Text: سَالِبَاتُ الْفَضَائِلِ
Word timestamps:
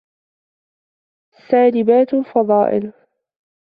سَالِبَاتُ 1.49 2.13
الْفَضَائِلِ 2.13 2.93